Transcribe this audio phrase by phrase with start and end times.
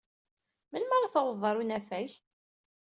[0.71, 2.09] Melmi ara tawḍed ɣer unafag?